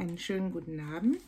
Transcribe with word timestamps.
Einen 0.00 0.16
schönen 0.16 0.50
guten 0.50 0.80
Abend. 0.80 1.18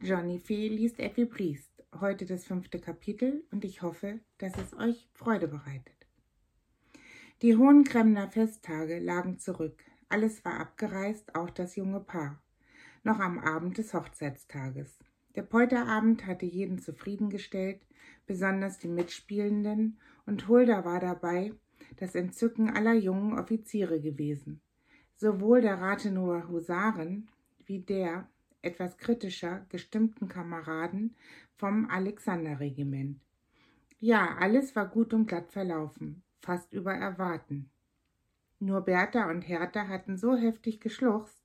Johnny 0.00 0.38
Fee 0.38 0.66
liest 0.68 0.98
Effi 0.98 1.26
Priest. 1.26 1.84
Heute 2.00 2.24
das 2.24 2.46
fünfte 2.46 2.80
Kapitel 2.80 3.44
und 3.50 3.62
ich 3.62 3.82
hoffe, 3.82 4.20
dass 4.38 4.56
es 4.56 4.72
euch 4.72 5.06
Freude 5.12 5.48
bereitet. 5.48 6.06
Die 7.42 7.58
hohen 7.58 7.84
Kremner 7.84 8.30
Festtage 8.30 9.00
lagen 9.00 9.38
zurück. 9.38 9.84
Alles 10.08 10.42
war 10.46 10.60
abgereist, 10.60 11.34
auch 11.34 11.50
das 11.50 11.76
junge 11.76 12.00
Paar. 12.00 12.42
Noch 13.04 13.18
am 13.18 13.38
Abend 13.38 13.76
des 13.76 13.92
Hochzeitstages. 13.92 14.98
Der 15.34 15.42
Polterabend 15.42 16.24
hatte 16.24 16.46
jeden 16.46 16.78
zufriedengestellt, 16.78 17.82
besonders 18.24 18.78
die 18.78 18.88
Mitspielenden, 18.88 19.98
und 20.24 20.48
Hulda 20.48 20.86
war 20.86 21.00
dabei, 21.00 21.52
das 21.96 22.14
Entzücken 22.14 22.70
aller 22.70 22.94
jungen 22.94 23.38
Offiziere 23.38 24.00
gewesen. 24.00 24.62
Sowohl 25.16 25.60
der 25.60 25.82
Rathenower 25.82 26.48
Husaren 26.48 27.28
wie 27.66 27.80
der, 27.80 28.28
etwas 28.62 28.96
kritischer 28.96 29.66
gestimmten 29.68 30.28
Kameraden 30.28 31.16
vom 31.56 31.88
Alexanderregiment. 31.90 33.20
Ja, 33.98 34.36
alles 34.38 34.74
war 34.74 34.88
gut 34.88 35.12
und 35.14 35.26
glatt 35.26 35.52
verlaufen, 35.52 36.22
fast 36.40 36.72
über 36.72 36.92
Erwarten. 36.92 37.70
Nur 38.58 38.80
Bertha 38.80 39.30
und 39.30 39.42
Hertha 39.42 39.88
hatten 39.88 40.16
so 40.16 40.36
heftig 40.36 40.80
geschluchzt, 40.80 41.42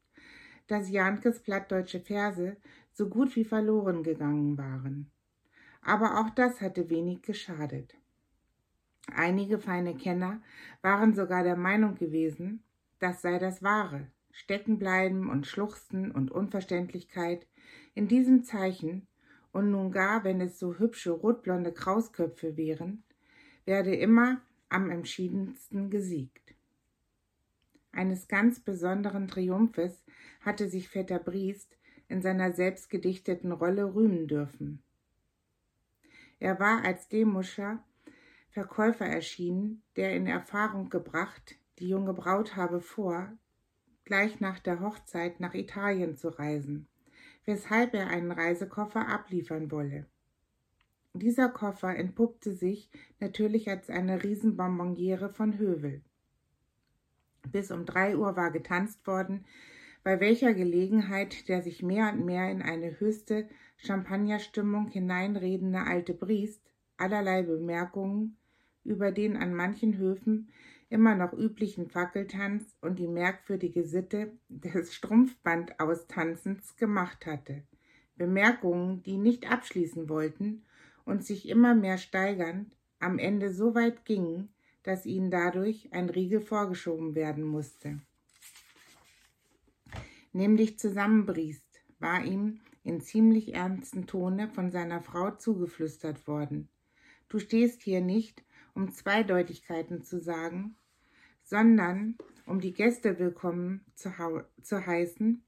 dass 0.68 0.90
Jankes 0.90 1.42
plattdeutsche 1.42 2.00
Verse 2.00 2.58
so 2.92 3.10
gut 3.10 3.36
wie 3.36 3.46
verloren 3.46 4.04
gegangen 4.04 4.58
waren. 4.58 5.12
Aber 5.82 6.20
auch 6.20 6.30
das 6.32 6.62
hatte 6.62 6.90
wenig 6.90 7.22
geschadet. 7.22 7.96
Einige 9.14 9.58
feine 9.58 9.96
Kenner 9.96 10.42
waren 10.82 11.16
sogar 11.16 11.44
der 11.44 11.56
Meinung 11.56 11.96
gewesen, 11.96 12.64
das 13.00 13.22
sei 13.22 13.40
das 13.40 13.64
Wahre, 13.64 14.12
Steckenbleiben 14.38 15.32
und 15.32 15.48
Schluchzen 15.48 16.12
und 16.12 16.30
Unverständlichkeit 16.30 17.48
in 17.96 18.08
diesem 18.08 18.44
Zeichen, 18.44 19.08
und 19.52 19.72
nun 19.72 19.92
gar, 19.92 20.24
wenn 20.24 20.40
es 20.40 20.60
so 20.60 20.78
hübsche 20.78 21.10
rotblonde 21.10 21.72
Krausköpfe 21.72 22.56
wären, 22.56 23.04
werde 23.66 23.96
immer 23.96 24.42
am 24.70 24.92
entschiedensten 24.92 25.90
gesiegt. 25.90 26.54
Eines 27.92 28.28
ganz 28.28 28.60
besonderen 28.60 29.28
Triumphes 29.28 30.04
hatte 30.42 30.70
sich 30.70 30.88
Vetter 30.88 31.18
Briest 31.18 31.76
in 32.08 32.22
seiner 32.22 32.54
selbstgedichteten 32.54 33.52
Rolle 33.52 33.96
rühmen 33.96 34.28
dürfen. 34.28 34.84
Er 36.40 36.60
war 36.60 36.84
als 36.84 37.08
Demuscher 37.08 37.84
Verkäufer 38.52 39.08
erschienen, 39.08 39.82
der 39.96 40.16
in 40.16 40.28
Erfahrung 40.28 40.90
gebracht, 40.90 41.56
die 41.80 41.90
junge 41.90 42.14
Braut 42.14 42.56
habe 42.56 42.82
vor, 42.82 43.32
gleich 44.08 44.40
nach 44.40 44.58
der 44.58 44.80
Hochzeit 44.80 45.40
nach 45.40 45.54
Italien 45.54 46.16
zu 46.16 46.30
reisen, 46.30 46.88
weshalb 47.46 47.94
er 47.94 48.08
einen 48.08 48.32
Reisekoffer 48.32 49.08
abliefern 49.08 49.70
wolle. 49.70 50.08
Dieser 51.14 51.50
Koffer 51.50 51.96
entpuppte 51.96 52.54
sich 52.54 52.90
natürlich 53.20 53.70
als 53.70 53.90
eine 53.90 54.24
Riesenbonbonniere 54.24 55.30
von 55.30 55.60
Hövel. 55.60 56.02
Bis 57.52 57.70
um 57.70 57.86
drei 57.86 58.18
Uhr 58.18 58.36
war 58.36 58.52
getanzt 58.52 59.06
worden, 59.06 59.46
bei 60.04 60.20
welcher 60.20 60.54
Gelegenheit 60.54 61.50
der 61.50 61.62
sich 61.62 61.84
mehr 61.84 62.14
und 62.14 62.26
mehr 62.26 62.50
in 62.50 62.62
eine 62.62 63.00
höchste 63.00 63.48
Champagnerstimmung 63.78 64.88
hineinredende 64.88 65.82
alte 65.82 66.14
Briest 66.14 66.62
allerlei 66.98 67.44
Bemerkungen 67.44 68.38
über 68.84 69.12
den 69.12 69.36
an 69.36 69.54
manchen 69.54 69.98
Höfen 69.98 70.50
immer 70.90 71.16
noch 71.16 71.34
üblichen 71.34 71.90
Fackeltanz 71.90 72.76
und 72.82 73.00
die 73.00 73.08
merkwürdige 73.08 73.84
Sitte 73.84 74.32
des 74.48 74.94
Strumpfbandaustanzens 74.94 76.76
gemacht 76.76 77.26
hatte. 77.26 77.64
Bemerkungen, 78.16 79.04
die 79.04 79.18
nicht 79.18 79.52
abschließen 79.52 80.10
wollten 80.10 80.64
und 81.06 81.24
sich 81.24 81.48
immer 81.48 81.76
mehr 81.76 81.98
steigernd 81.98 82.76
am 83.00 83.20
Ende 83.20 83.54
so 83.54 83.76
weit 83.76 84.06
gingen, 84.06 84.50
dass 84.84 85.06
ihnen 85.06 85.30
dadurch 85.30 85.90
ein 85.92 86.10
Riegel 86.10 86.42
vorgeschoben 86.42 87.14
werden 87.16 87.44
musste. 87.44 88.00
Nämlich 90.34 90.80
zusammenbriest, 90.80 91.64
war 92.00 92.24
ihm 92.24 92.60
in 92.84 93.02
ziemlich 93.02 93.54
ernstem 93.54 94.08
Tone 94.08 94.50
von 94.50 94.72
seiner 94.72 95.02
Frau 95.02 95.32
zugeflüstert 95.32 96.28
worden. 96.28 96.70
Du 97.28 97.40
stehst 97.40 97.82
hier 97.82 98.02
nicht, 98.02 98.44
um 98.78 98.92
Zweideutigkeiten 98.92 100.04
zu 100.04 100.22
sagen, 100.22 100.76
sondern 101.44 102.16
um 102.46 102.62
die 102.62 102.74
Gäste 102.74 103.18
willkommen 103.18 103.84
zu, 103.96 104.14
zu 104.62 104.86
heißen. 104.86 105.44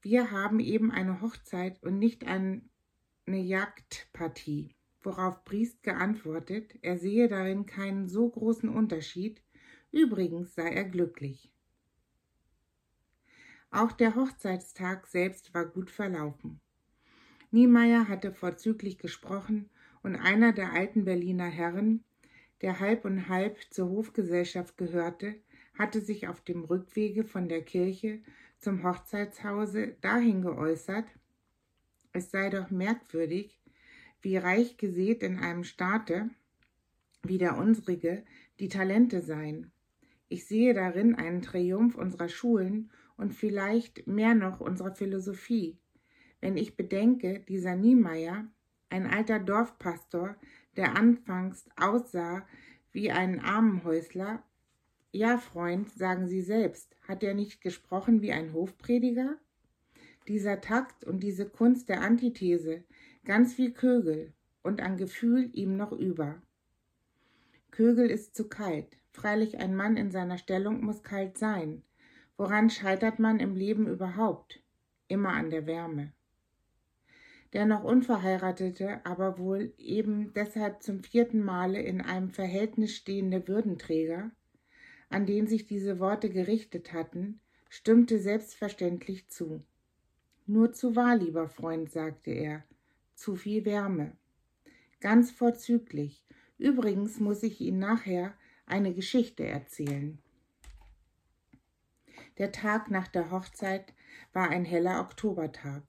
Wir 0.00 0.30
haben 0.30 0.60
eben 0.60 0.92
eine 0.92 1.20
Hochzeit 1.20 1.82
und 1.82 1.98
nicht 1.98 2.24
eine 2.24 2.62
Jagdpartie. 3.26 4.76
Worauf 5.02 5.42
Briest 5.42 5.82
geantwortet, 5.82 6.78
er 6.82 6.98
sehe 6.98 7.26
darin 7.26 7.66
keinen 7.66 8.08
so 8.08 8.28
großen 8.28 8.68
Unterschied, 8.68 9.42
übrigens 9.90 10.54
sei 10.54 10.68
er 10.68 10.84
glücklich. 10.84 11.50
Auch 13.72 13.90
der 13.90 14.14
Hochzeitstag 14.14 15.08
selbst 15.08 15.52
war 15.52 15.66
gut 15.66 15.90
verlaufen. 15.90 16.60
Niemeyer 17.50 18.06
hatte 18.06 18.32
vorzüglich 18.32 18.98
gesprochen 18.98 19.68
und 20.04 20.14
einer 20.14 20.52
der 20.52 20.72
alten 20.72 21.04
Berliner 21.04 21.48
Herren, 21.48 22.04
der 22.62 22.80
halb 22.80 23.04
und 23.04 23.28
halb 23.28 23.58
zur 23.70 23.90
Hofgesellschaft 23.90 24.78
gehörte, 24.78 25.34
hatte 25.74 26.00
sich 26.00 26.28
auf 26.28 26.40
dem 26.40 26.64
Rückwege 26.64 27.24
von 27.24 27.48
der 27.48 27.62
Kirche 27.62 28.20
zum 28.58 28.84
Hochzeitshause 28.84 29.96
dahin 30.00 30.42
geäußert, 30.42 31.06
es 32.12 32.30
sei 32.30 32.50
doch 32.50 32.70
merkwürdig, 32.70 33.58
wie 34.20 34.36
reich 34.36 34.76
gesät 34.76 35.22
in 35.22 35.38
einem 35.38 35.64
Staate 35.64 36.30
wie 37.24 37.38
der 37.38 37.56
unsrige 37.56 38.24
die 38.58 38.68
Talente 38.68 39.22
seien. 39.22 39.70
Ich 40.28 40.46
sehe 40.46 40.74
darin 40.74 41.14
einen 41.14 41.42
Triumph 41.42 41.94
unserer 41.94 42.28
Schulen 42.28 42.90
und 43.16 43.32
vielleicht 43.34 44.06
mehr 44.06 44.34
noch 44.34 44.60
unserer 44.60 44.94
Philosophie. 44.94 45.78
Wenn 46.40 46.56
ich 46.56 46.76
bedenke, 46.76 47.40
dieser 47.40 47.76
Niemeyer, 47.76 48.48
ein 48.92 49.06
alter 49.06 49.38
Dorfpastor, 49.38 50.36
der 50.76 50.96
anfangs 50.96 51.66
aussah 51.76 52.46
wie 52.92 53.10
ein 53.10 53.40
Armenhäusler. 53.40 54.42
Ja, 55.10 55.38
Freund, 55.38 55.90
sagen 55.90 56.28
Sie 56.28 56.42
selbst, 56.42 56.94
hat 57.08 57.22
er 57.22 57.34
nicht 57.34 57.62
gesprochen 57.62 58.20
wie 58.20 58.32
ein 58.32 58.52
Hofprediger? 58.52 59.38
Dieser 60.28 60.60
Takt 60.60 61.04
und 61.04 61.20
diese 61.20 61.48
Kunst 61.48 61.88
der 61.88 62.02
Antithese, 62.02 62.84
ganz 63.24 63.58
wie 63.58 63.72
Kögel 63.72 64.32
und 64.62 64.80
an 64.80 64.98
Gefühl 64.98 65.50
ihm 65.54 65.76
noch 65.76 65.92
über. 65.92 66.40
Kögel 67.70 68.10
ist 68.10 68.34
zu 68.34 68.48
kalt, 68.48 68.98
freilich 69.10 69.58
ein 69.58 69.74
Mann 69.74 69.96
in 69.96 70.10
seiner 70.10 70.36
Stellung 70.36 70.84
muss 70.84 71.02
kalt 71.02 71.38
sein. 71.38 71.82
Woran 72.36 72.68
scheitert 72.68 73.18
man 73.18 73.40
im 73.40 73.56
Leben 73.56 73.86
überhaupt? 73.86 74.62
Immer 75.08 75.30
an 75.30 75.50
der 75.50 75.66
Wärme. 75.66 76.12
Der 77.52 77.66
noch 77.66 77.84
Unverheiratete, 77.84 79.04
aber 79.04 79.38
wohl 79.38 79.74
eben 79.76 80.32
deshalb 80.32 80.82
zum 80.82 81.02
vierten 81.02 81.42
Male 81.44 81.82
in 81.82 82.00
einem 82.00 82.30
Verhältnis 82.30 82.96
stehende 82.96 83.46
Würdenträger, 83.46 84.30
an 85.10 85.26
den 85.26 85.46
sich 85.46 85.66
diese 85.66 85.98
Worte 85.98 86.30
gerichtet 86.30 86.92
hatten, 86.92 87.40
stimmte 87.68 88.18
selbstverständlich 88.18 89.28
zu. 89.28 89.62
Nur 90.46 90.72
zu 90.72 90.96
wahr, 90.96 91.16
lieber 91.16 91.48
Freund, 91.48 91.90
sagte 91.90 92.30
er, 92.30 92.64
zu 93.14 93.36
viel 93.36 93.64
Wärme. 93.64 94.12
Ganz 95.00 95.30
vorzüglich. 95.30 96.24
Übrigens 96.58 97.20
muss 97.20 97.42
ich 97.42 97.60
Ihnen 97.60 97.78
nachher 97.78 98.34
eine 98.66 98.94
Geschichte 98.94 99.44
erzählen. 99.44 100.18
Der 102.38 102.50
Tag 102.50 102.90
nach 102.90 103.08
der 103.08 103.30
Hochzeit 103.30 103.92
war 104.32 104.48
ein 104.48 104.64
heller 104.64 105.00
Oktobertag. 105.00 105.82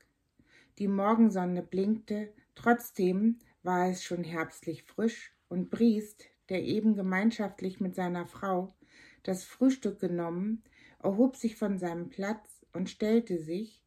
Die 0.80 0.88
Morgensonne 0.88 1.62
blinkte, 1.62 2.34
trotzdem 2.56 3.40
war 3.62 3.90
es 3.90 4.04
schon 4.04 4.24
herbstlich 4.24 4.84
frisch, 4.84 5.34
und 5.48 5.70
Briest, 5.70 6.26
der 6.50 6.64
eben 6.64 6.96
gemeinschaftlich 6.96 7.80
mit 7.80 7.94
seiner 7.94 8.26
Frau 8.26 8.74
das 9.22 9.44
Frühstück 9.44 10.00
genommen, 10.00 10.64
erhob 11.00 11.36
sich 11.36 11.56
von 11.56 11.78
seinem 11.78 12.10
Platz 12.10 12.66
und 12.74 12.90
stellte 12.90 13.38
sich, 13.38 13.84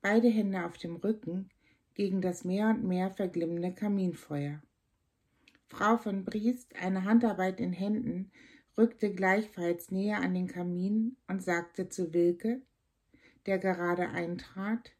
beide 0.00 0.28
Hände 0.28 0.64
auf 0.64 0.78
dem 0.78 0.96
Rücken, 0.96 1.50
gegen 1.94 2.22
das 2.22 2.44
mehr 2.44 2.70
und 2.70 2.84
mehr 2.84 3.10
verglimmende 3.10 3.74
Kaminfeuer. 3.74 4.62
Frau 5.68 5.98
von 5.98 6.24
Briest, 6.24 6.74
eine 6.76 7.04
Handarbeit 7.04 7.60
in 7.60 7.72
Händen, 7.72 8.30
rückte 8.78 9.12
gleichfalls 9.12 9.90
näher 9.90 10.20
an 10.20 10.34
den 10.34 10.46
Kamin 10.46 11.16
und 11.28 11.42
sagte 11.42 11.88
zu 11.88 12.14
Wilke, 12.14 12.62
der 13.46 13.58
gerade 13.58 14.08
eintrat, 14.08 14.92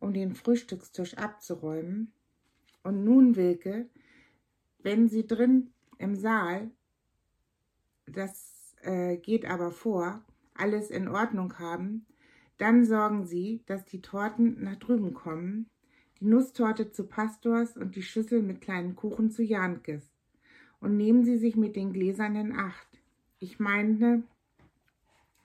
um 0.00 0.12
den 0.12 0.34
Frühstückstisch 0.34 1.14
abzuräumen. 1.14 2.12
Und 2.82 3.04
nun, 3.04 3.36
Wilke, 3.36 3.88
wenn 4.78 5.08
Sie 5.08 5.26
drin 5.26 5.72
im 5.98 6.14
Saal, 6.14 6.70
das 8.06 8.74
äh, 8.82 9.16
geht 9.16 9.44
aber 9.44 9.70
vor, 9.70 10.24
alles 10.54 10.90
in 10.90 11.08
Ordnung 11.08 11.58
haben, 11.58 12.06
Dann 12.58 12.84
sorgen 12.84 13.24
Sie, 13.24 13.62
dass 13.66 13.84
die 13.84 14.02
Torten 14.02 14.62
nach 14.62 14.76
drüben 14.76 15.14
kommen, 15.14 15.70
die 16.20 16.26
Nusstorte 16.26 16.90
zu 16.90 17.06
Pastors 17.06 17.76
und 17.76 17.94
die 17.94 18.02
Schüssel 18.02 18.42
mit 18.42 18.60
kleinen 18.60 18.96
Kuchen 18.96 19.30
zu 19.30 19.42
Jankes. 19.44 20.10
Und 20.80 20.96
nehmen 20.96 21.24
Sie 21.24 21.38
sich 21.38 21.56
mit 21.56 21.76
den 21.76 21.92
Gläsern 21.92 22.34
in 22.34 22.52
Acht. 22.52 22.88
Ich 23.38 23.60
meine 23.60 24.24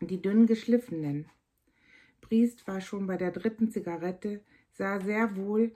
die 0.01 0.21
dünn 0.21 0.47
geschliffenen. 0.47 1.27
Priest 2.33 2.67
war 2.67 2.81
schon 2.81 3.05
bei 3.05 3.15
der 3.15 3.29
dritten 3.29 3.69
Zigarette, 3.69 4.41
sah 4.71 4.99
sehr 4.99 5.35
wohl 5.35 5.71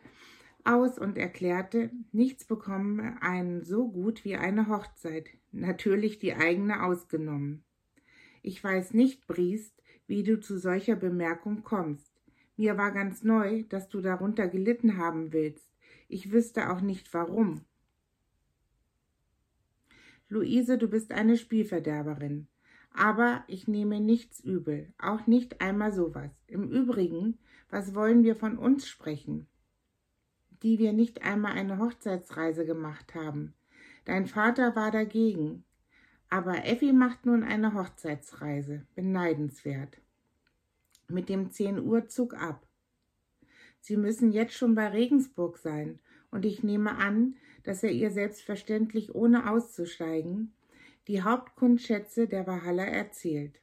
aus 0.64 0.98
und 0.98 1.16
erklärte, 1.16 1.92
nichts 2.12 2.46
bekomme 2.46 3.22
einen 3.22 3.62
so 3.62 3.88
gut 3.88 4.26
wie 4.26 4.38
eine 4.38 4.68
Hochzeit, 4.68 5.30
natürlich 5.52 6.18
die 6.18 6.34
eigene 6.34 6.82
ausgenommen. 6.82 7.64
Ich 8.42 8.64
weiß 8.64 8.96
nicht, 8.96 9.28
Briest, 9.28 9.84
wie 10.08 10.24
du 10.24 10.40
zu 10.40 10.58
solcher 10.58 10.96
Bemerkung 10.96 11.62
kommst. 11.62 12.12
Mir 12.56 12.76
war 12.76 12.92
ganz 12.92 13.22
neu, 13.22 13.62
dass 13.70 13.88
du 13.88 14.02
darunter 14.02 14.48
gelitten 14.48 14.98
haben 14.98 15.34
willst. 15.34 15.70
Ich 16.08 16.32
wüsste 16.32 16.72
auch 16.72 16.82
nicht 16.82 17.14
warum. 17.14 17.66
Luise, 20.28 20.80
du 20.80 20.88
bist 20.88 21.12
eine 21.12 21.38
Spielverderberin. 21.38 22.48
Aber 22.98 23.44
ich 23.46 23.68
nehme 23.68 24.02
nichts 24.02 24.40
übel, 24.40 24.92
auch 24.98 25.28
nicht 25.28 25.62
einmal 25.62 25.92
sowas. 25.92 26.32
Im 26.48 26.68
Übrigen, 26.72 27.38
was 27.70 27.94
wollen 27.94 28.24
wir 28.24 28.36
von 28.36 28.58
uns 28.58 28.88
sprechen, 28.88 29.46
die 30.64 30.80
wir 30.80 30.94
nicht 30.94 31.22
einmal 31.22 31.52
eine 31.52 31.78
Hochzeitsreise 31.78 32.66
gemacht 32.66 33.14
haben? 33.14 33.54
Dein 34.06 34.26
Vater 34.26 34.76
war 34.76 34.90
dagegen. 34.90 35.64
Aber 36.32 36.66
Effi 36.66 36.92
macht 36.92 37.28
nun 37.28 37.44
eine 37.44 37.76
Hochzeitsreise. 37.76 38.82
Beneidenswert. 38.96 40.02
Mit 41.08 41.30
dem 41.30 41.52
10 41.52 41.80
Uhr 41.80 42.08
Zug 42.08 42.34
ab. 42.34 42.66
Sie 43.80 43.96
müssen 43.96 44.32
jetzt 44.32 44.56
schon 44.56 44.74
bei 44.74 44.88
Regensburg 44.88 45.60
sein, 45.60 46.00
und 46.32 46.46
ich 46.46 46.64
nehme 46.64 46.98
an, 46.98 47.36
dass 47.64 47.84
er 47.84 47.92
ihr 47.92 48.10
selbstverständlich 48.10 49.14
ohne 49.14 49.52
auszusteigen 49.52 50.52
die 51.08 51.24
Hauptkundschätze 51.24 52.28
der 52.28 52.46
Walhalla 52.48 52.84
erzählt. 52.84 53.62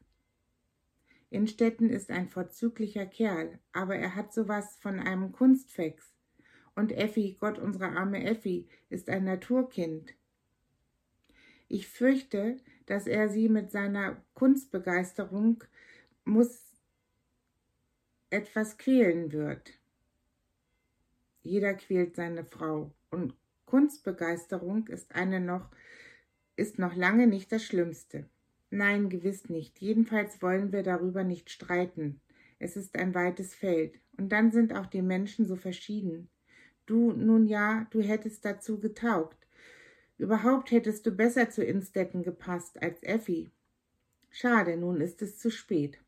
Innstetten 1.31 1.91
ist 1.91 2.11
ein 2.11 2.29
vorzüglicher 2.29 3.06
Kerl, 3.06 3.58
aber 3.73 3.96
er 3.96 4.14
hat 4.14 4.32
sowas 4.32 4.76
von 4.81 4.99
einem 4.99 5.32
Kunstfex. 5.32 6.14
Und 6.75 6.93
Effi, 6.93 7.37
Gott 7.38 7.58
unsere 7.58 7.91
arme 7.91 8.25
Effi, 8.25 8.69
ist 8.88 9.08
ein 9.08 9.25
Naturkind. 9.25 10.14
Ich 11.69 11.88
fürchte, 11.88 12.58
dass 12.87 13.06
er 13.06 13.29
sie 13.29 13.49
mit 13.49 13.70
seiner 13.70 14.23
Kunstbegeisterung 14.35 15.62
muss 16.25 16.64
etwas 18.31 18.79
quälen 18.79 19.32
wird. 19.32 19.73
Jeder 21.43 21.75
quält 21.75 22.17
seine 22.17 22.44
Frau 22.44 22.93
und 23.11 23.35
Kunstbegeisterung 23.67 24.87
ist 24.88 25.14
eine 25.14 25.40
noch 25.40 25.69
ist 26.56 26.78
noch 26.78 26.94
lange 26.94 27.26
nicht 27.26 27.50
das 27.52 27.64
Schlimmste. 27.64 28.28
Nein, 28.70 29.08
gewiss 29.08 29.48
nicht. 29.48 29.80
Jedenfalls 29.80 30.42
wollen 30.42 30.72
wir 30.72 30.82
darüber 30.82 31.24
nicht 31.24 31.50
streiten. 31.50 32.20
Es 32.58 32.76
ist 32.76 32.96
ein 32.96 33.14
weites 33.14 33.54
Feld. 33.54 34.00
Und 34.16 34.30
dann 34.30 34.52
sind 34.52 34.72
auch 34.74 34.86
die 34.86 35.02
Menschen 35.02 35.46
so 35.46 35.56
verschieden. 35.56 36.28
Du, 36.86 37.12
nun 37.12 37.46
ja, 37.46 37.86
du 37.90 38.00
hättest 38.00 38.44
dazu 38.44 38.78
getaugt. 38.78 39.46
Überhaupt 40.18 40.70
hättest 40.70 41.06
du 41.06 41.10
besser 41.10 41.50
zu 41.50 41.64
Instetten 41.64 42.22
gepasst 42.22 42.80
als 42.82 43.02
Effi. 43.02 43.50
Schade, 44.30 44.76
nun 44.76 45.00
ist 45.00 45.22
es 45.22 45.38
zu 45.38 45.50
spät. 45.50 45.98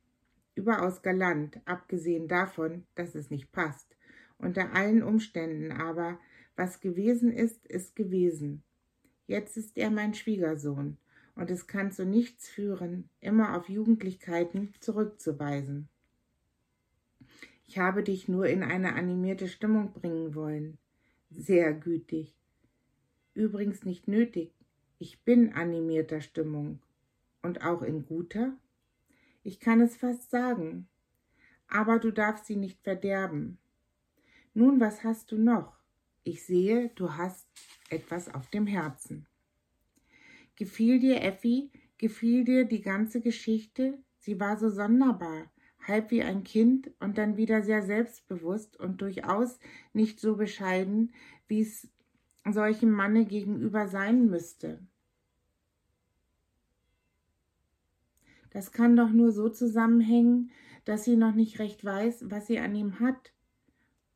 Überaus 0.55 1.03
galant, 1.03 1.61
abgesehen 1.65 2.29
davon, 2.29 2.87
dass 2.95 3.15
es 3.15 3.31
nicht 3.31 3.53
passt. 3.53 3.97
Unter 4.39 4.73
allen 4.75 5.03
Umständen 5.03 5.73
aber, 5.73 6.19
was 6.57 6.81
gewesen 6.81 7.33
ist, 7.33 7.67
ist 7.67 7.97
gewesen. 7.97 8.63
Jetzt 9.27 9.57
ist 9.57 9.77
er 9.77 9.91
mein 9.91 10.15
Schwiegersohn, 10.15 10.97
und 11.35 11.51
es 11.51 11.67
kann 11.67 11.93
zu 11.93 12.05
nichts 12.05 12.49
führen, 12.49 13.09
immer 13.21 13.57
auf 13.57 13.69
Jugendlichkeiten 13.69 14.73
zurückzuweisen. 14.81 15.89
Ich 17.67 17.79
habe 17.79 18.03
dich 18.03 18.29
nur 18.29 18.47
in 18.47 18.63
eine 18.63 18.95
animierte 18.95 19.49
Stimmung 19.49 19.93
bringen 19.93 20.35
wollen. 20.35 20.79
Sehr 21.31 21.73
gütig. 21.73 22.35
Übrigens 23.35 23.85
nicht 23.85 24.07
nötig. 24.07 24.53
Ich 24.99 25.23
bin 25.25 25.53
animierter 25.53 26.21
Stimmung. 26.21 26.79
Und 27.43 27.63
auch 27.63 27.83
in 27.83 28.07
guter? 28.07 28.57
Ich 29.43 29.61
kann 29.61 29.81
es 29.81 29.97
fast 29.97 30.31
sagen. 30.31 30.89
Aber 31.69 31.99
du 31.99 32.13
darfst 32.13 32.47
sie 32.47 32.57
nicht 32.57 32.81
verderben. 32.83 33.59
Nun, 34.55 34.81
was 34.81 35.05
hast 35.05 35.33
du 35.33 35.37
noch? 35.37 35.77
Ich 36.23 36.45
sehe, 36.45 36.91
du 36.95 37.15
hast 37.15 37.47
etwas 37.91 38.33
auf 38.33 38.49
dem 38.49 38.67
Herzen. 38.67 39.27
Gefiel 40.57 40.99
dir 40.99 41.23
Effi? 41.23 41.71
Gefiel 41.99 42.45
dir 42.45 42.65
die 42.65 42.83
ganze 42.83 43.21
Geschichte? 43.21 43.99
Sie 44.19 44.41
war 44.41 44.59
so 44.59 44.71
sonderbar, 44.71 45.51
halb 45.87 46.11
wie 46.11 46.23
ein 46.23 46.45
Kind 46.45 46.91
und 46.99 47.19
dann 47.19 47.37
wieder 47.37 47.63
sehr 47.63 47.83
selbstbewusst 47.83 48.77
und 48.77 49.01
durchaus 49.01 49.59
nicht 49.93 50.21
so 50.21 50.37
bescheiden, 50.37 51.13
wie 51.47 51.61
es 51.61 51.89
solchem 52.45 52.91
Manne 52.91 53.25
gegenüber 53.25 53.89
sein 53.89 54.27
müsste. 54.27 54.81
Das 58.51 58.73
kann 58.73 58.97
doch 58.97 59.11
nur 59.11 59.33
so 59.33 59.49
zusammenhängen, 59.49 60.51
dass 60.87 61.05
sie 61.05 61.17
noch 61.17 61.35
nicht 61.35 61.59
recht 61.59 61.85
weiß, 61.85 62.31
was 62.31 62.47
sie 62.47 62.59
an 62.59 62.75
ihm 62.75 63.01
hat. 63.01 63.33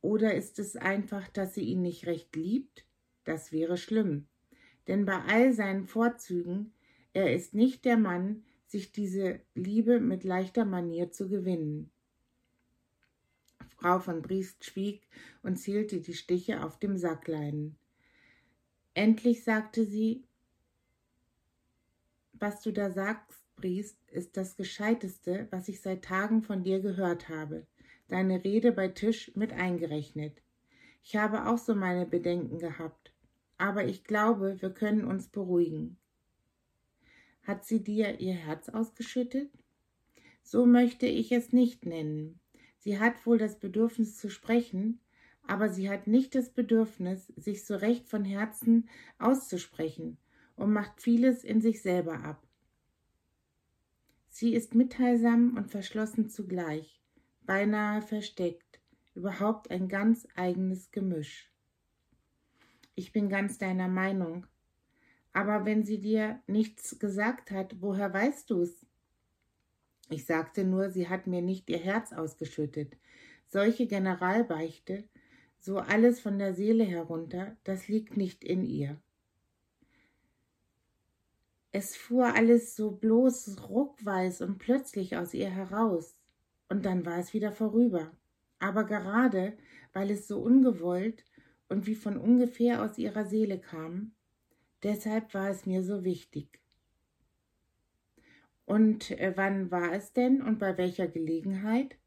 Oder 0.01 0.33
ist 0.33 0.57
es 0.57 0.75
einfach, 0.75 1.27
dass 1.27 1.53
sie 1.53 1.61
ihn 1.61 1.81
nicht 1.81 2.07
recht 2.07 2.35
liebt? 2.35 2.85
Das 3.23 3.51
wäre 3.51 3.77
schlimm. 3.77 4.27
Denn 4.87 5.05
bei 5.05 5.19
all 5.27 5.53
seinen 5.53 5.85
Vorzügen, 5.85 6.73
er 7.13 7.33
ist 7.33 7.53
nicht 7.53 7.85
der 7.85 7.97
Mann, 7.97 8.43
sich 8.65 8.91
diese 8.91 9.41
Liebe 9.53 9.99
mit 9.99 10.23
leichter 10.23 10.65
Manier 10.65 11.11
zu 11.11 11.27
gewinnen. 11.27 11.91
Frau 13.81 13.99
von 13.99 14.21
Briest 14.21 14.63
schwieg 14.63 15.07
und 15.43 15.57
zählte 15.57 16.01
die 16.01 16.13
Stiche 16.13 16.63
auf 16.63 16.77
dem 16.77 16.97
Sackleinen. 16.97 17.75
Endlich 18.93 19.43
sagte 19.43 19.85
sie, 19.85 20.23
was 22.33 22.61
du 22.61 22.71
da 22.71 22.91
sagst, 22.91 23.39
Briest, 23.55 23.97
ist 24.11 24.37
das 24.37 24.55
Gescheiteste, 24.55 25.47
was 25.51 25.67
ich 25.67 25.81
seit 25.81 26.03
Tagen 26.03 26.41
von 26.41 26.63
dir 26.63 26.79
gehört 26.79 27.29
habe, 27.29 27.65
deine 28.07 28.43
Rede 28.43 28.71
bei 28.71 28.87
Tisch 28.87 29.31
mit 29.35 29.53
eingerechnet. 29.53 30.41
Ich 31.03 31.15
habe 31.15 31.47
auch 31.47 31.57
so 31.57 31.73
meine 31.73 32.05
Bedenken 32.05 32.59
gehabt, 32.59 33.00
aber 33.61 33.85
ich 33.85 34.03
glaube, 34.03 34.59
wir 34.59 34.71
können 34.71 35.05
uns 35.05 35.27
beruhigen. 35.27 35.95
Hat 37.43 37.63
sie 37.63 37.83
dir 37.83 38.19
ihr 38.19 38.33
Herz 38.33 38.69
ausgeschüttet? 38.69 39.51
So 40.41 40.65
möchte 40.65 41.05
ich 41.05 41.31
es 41.31 41.53
nicht 41.53 41.85
nennen. 41.85 42.39
Sie 42.79 42.99
hat 42.99 43.23
wohl 43.27 43.37
das 43.37 43.59
Bedürfnis 43.59 44.17
zu 44.17 44.31
sprechen, 44.31 44.99
aber 45.43 45.69
sie 45.69 45.91
hat 45.91 46.07
nicht 46.07 46.33
das 46.33 46.49
Bedürfnis, 46.49 47.27
sich 47.35 47.63
so 47.63 47.75
recht 47.75 48.09
von 48.09 48.25
Herzen 48.25 48.89
auszusprechen 49.19 50.17
und 50.55 50.73
macht 50.73 50.99
vieles 50.99 51.43
in 51.43 51.61
sich 51.61 51.83
selber 51.83 52.23
ab. 52.23 52.41
Sie 54.27 54.55
ist 54.55 54.73
mitteilsam 54.73 55.55
und 55.55 55.69
verschlossen 55.69 56.29
zugleich, 56.29 56.99
beinahe 57.45 58.01
versteckt, 58.01 58.79
überhaupt 59.13 59.69
ein 59.69 59.87
ganz 59.87 60.27
eigenes 60.35 60.89
Gemisch. 60.89 61.50
Ich 62.95 63.11
bin 63.11 63.29
ganz 63.29 63.57
deiner 63.57 63.87
Meinung. 63.87 64.45
Aber 65.33 65.65
wenn 65.65 65.83
sie 65.83 65.99
dir 65.99 66.41
nichts 66.47 66.99
gesagt 66.99 67.51
hat, 67.51 67.81
woher 67.81 68.13
weißt 68.13 68.49
du's? 68.49 68.85
Ich 70.09 70.25
sagte 70.25 70.65
nur, 70.65 70.89
sie 70.89 71.07
hat 71.07 71.25
mir 71.25 71.41
nicht 71.41 71.69
ihr 71.69 71.79
Herz 71.79 72.11
ausgeschüttet. 72.11 72.97
Solche 73.47 73.87
Generalbeichte, 73.87 75.05
so 75.57 75.77
alles 75.77 76.19
von 76.19 76.37
der 76.37 76.53
Seele 76.53 76.83
herunter, 76.83 77.55
das 77.63 77.87
liegt 77.87 78.17
nicht 78.17 78.43
in 78.43 78.65
ihr. 78.65 79.01
Es 81.71 81.95
fuhr 81.95 82.35
alles 82.35 82.75
so 82.75 82.91
bloß 82.91 83.69
ruckweis 83.69 84.41
und 84.41 84.57
plötzlich 84.57 85.15
aus 85.15 85.33
ihr 85.33 85.49
heraus, 85.49 86.17
und 86.67 86.85
dann 86.85 87.05
war 87.05 87.19
es 87.19 87.33
wieder 87.33 87.53
vorüber. 87.53 88.11
Aber 88.59 88.83
gerade, 88.83 89.57
weil 89.93 90.11
es 90.11 90.27
so 90.27 90.41
ungewollt 90.41 91.23
und 91.71 91.87
wie 91.87 91.95
von 91.95 92.17
ungefähr 92.17 92.83
aus 92.83 92.97
ihrer 92.97 93.25
Seele 93.25 93.57
kam. 93.57 94.11
Deshalb 94.83 95.33
war 95.33 95.49
es 95.49 95.65
mir 95.65 95.83
so 95.83 96.03
wichtig. 96.03 96.59
Und 98.65 99.11
äh, 99.11 99.33
wann 99.35 99.71
war 99.71 99.93
es 99.93 100.11
denn 100.11 100.41
und 100.41 100.59
bei 100.59 100.77
welcher 100.77 101.07
Gelegenheit? 101.07 101.97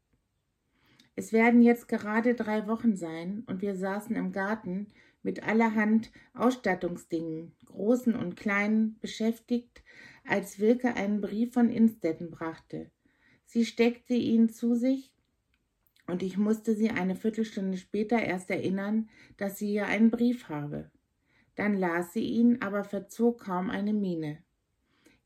Es 1.15 1.33
werden 1.33 1.61
jetzt 1.61 1.87
gerade 1.87 2.35
drei 2.35 2.67
Wochen 2.67 2.95
sein 2.95 3.43
und 3.47 3.61
wir 3.61 3.75
saßen 3.75 4.15
im 4.15 4.31
Garten 4.31 4.87
mit 5.23 5.41
allerhand 5.43 6.11
Ausstattungsdingen, 6.35 7.53
großen 7.65 8.15
und 8.15 8.35
kleinen, 8.35 8.99
beschäftigt, 8.99 9.83
als 10.27 10.59
Wilke 10.59 10.93
einen 10.93 11.21
Brief 11.21 11.53
von 11.53 11.71
Instetten 11.71 12.29
brachte. 12.29 12.91
Sie 13.45 13.65
steckte 13.65 14.13
ihn 14.13 14.49
zu 14.49 14.75
sich 14.75 15.14
und 16.07 16.23
ich 16.23 16.37
musste 16.37 16.75
sie 16.75 16.89
eine 16.89 17.15
Viertelstunde 17.15 17.77
später 17.77 18.21
erst 18.21 18.49
erinnern, 18.49 19.09
dass 19.37 19.57
sie 19.57 19.67
hier 19.67 19.87
einen 19.87 20.11
Brief 20.11 20.49
habe. 20.49 20.91
Dann 21.55 21.75
las 21.75 22.13
sie 22.13 22.23
ihn, 22.23 22.61
aber 22.61 22.83
verzog 22.83 23.41
kaum 23.41 23.69
eine 23.69 23.93
Miene. 23.93 24.43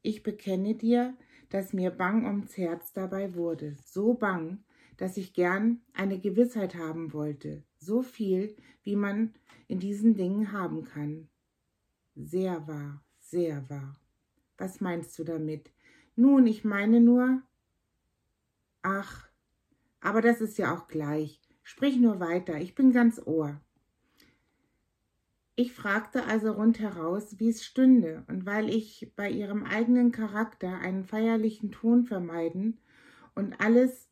Ich 0.02 0.24
bekenne 0.24 0.76
dir, 0.76 1.18
dass 1.50 1.74
mir 1.74 1.92
bang 1.92 2.26
ums 2.26 2.58
Herz 2.58 2.94
dabei 2.94 3.36
wurde, 3.36 3.76
so 3.86 4.14
bang, 4.14 4.64
dass 4.98 5.18
ich 5.18 5.34
gern 5.34 5.82
eine 5.94 6.20
Gewissheit 6.20 6.76
haben 6.76 7.14
wollte, 7.14 7.64
so 7.78 8.02
viel, 8.02 8.56
wie 8.84 8.96
man 8.96 9.34
in 9.68 9.80
diesen 9.80 10.16
Dingen 10.16 10.52
haben 10.52 10.84
kann. 10.84 11.30
Sehr 12.16 12.68
wahr, 12.68 13.04
sehr 13.20 13.70
wahr. 13.70 14.00
Was 14.58 14.82
meinst 14.82 15.18
du 15.18 15.24
damit? 15.24 15.72
Nun, 16.16 16.48
ich 16.48 16.66
meine 16.66 17.00
nur. 17.00 17.42
Ach, 18.82 19.29
aber 20.02 20.22
das 20.22 20.42
ist 20.42 20.58
ja 20.58 20.76
auch 20.76 20.88
gleich. 20.88 21.42
Sprich 21.64 21.98
nur 21.98 22.20
weiter, 22.20 22.60
ich 22.60 22.76
bin 22.76 22.92
ganz 22.92 23.22
Ohr. 23.26 23.62
Ich 25.56 25.74
fragte 25.74 26.24
also 26.24 26.54
rundheraus, 26.54 27.38
wie 27.38 27.50
es 27.50 27.66
stünde, 27.66 28.24
und 28.28 28.46
weil 28.46 28.70
ich 28.70 29.12
bei 29.16 29.30
ihrem 29.30 29.66
eigenen 29.66 30.12
Charakter 30.12 30.80
einen 30.80 31.04
feierlichen 31.04 31.72
Ton 31.72 32.06
vermeiden 32.06 32.80
und 33.36 33.60
alles 33.60 34.08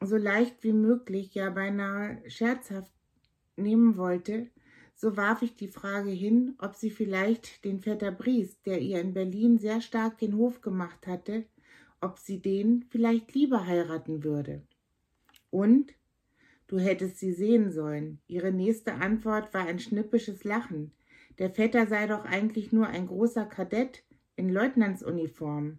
so 0.00 0.16
leicht 0.16 0.62
wie 0.64 0.72
möglich, 0.72 1.34
ja 1.34 1.50
beinahe 1.50 2.22
scherzhaft 2.30 2.92
nehmen 3.56 3.96
wollte, 3.96 4.50
so 4.94 5.18
warf 5.18 5.42
ich 5.42 5.54
die 5.54 5.68
Frage 5.68 6.10
hin, 6.10 6.54
ob 6.58 6.74
sie 6.74 6.90
vielleicht 6.90 7.64
den 7.64 7.80
Vetter 7.80 8.10
Bries, 8.10 8.62
der 8.62 8.80
ihr 8.80 9.00
in 9.00 9.12
Berlin 9.12 9.58
sehr 9.58 9.82
stark 9.82 10.18
den 10.18 10.34
Hof 10.36 10.62
gemacht 10.62 11.06
hatte, 11.06 11.44
ob 12.00 12.18
sie 12.18 12.40
den 12.40 12.86
vielleicht 12.88 13.34
lieber 13.34 13.66
heiraten 13.66 14.24
würde. 14.24 14.62
Und? 15.56 15.94
Du 16.66 16.78
hättest 16.78 17.18
sie 17.18 17.32
sehen 17.32 17.70
sollen. 17.70 18.20
Ihre 18.28 18.52
nächste 18.52 18.96
Antwort 18.96 19.54
war 19.54 19.66
ein 19.66 19.78
schnippisches 19.78 20.44
Lachen. 20.44 20.92
Der 21.38 21.48
Vetter 21.48 21.86
sei 21.86 22.06
doch 22.06 22.26
eigentlich 22.26 22.72
nur 22.72 22.88
ein 22.88 23.06
großer 23.06 23.46
Kadett 23.46 24.04
in 24.36 24.50
Leutnantsuniform. 24.50 25.78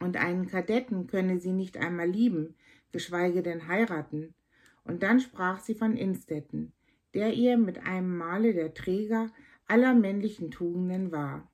Und 0.00 0.18
einen 0.18 0.48
Kadetten 0.48 1.06
könne 1.06 1.38
sie 1.38 1.52
nicht 1.52 1.78
einmal 1.78 2.10
lieben, 2.10 2.56
geschweige 2.92 3.42
denn 3.42 3.68
heiraten. 3.68 4.34
Und 4.84 5.02
dann 5.02 5.20
sprach 5.20 5.60
sie 5.60 5.74
von 5.74 5.96
Innstetten, 5.96 6.74
der 7.14 7.32
ihr 7.32 7.56
mit 7.56 7.86
einem 7.86 8.18
Male 8.18 8.52
der 8.52 8.74
Träger 8.74 9.30
aller 9.66 9.94
männlichen 9.94 10.50
Tugenden 10.50 11.10
war. 11.10 11.50